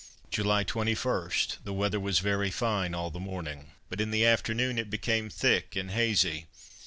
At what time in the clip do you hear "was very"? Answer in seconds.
1.99-2.49